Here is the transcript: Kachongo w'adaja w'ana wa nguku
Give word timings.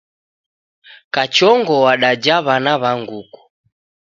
Kachongo 1.13 1.73
w'adaja 1.83 2.35
w'ana 2.45 2.73
wa 2.81 2.91
nguku 2.99 3.39